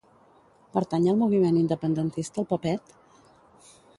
[0.77, 2.97] Pertany al moviment independentista el Pepet?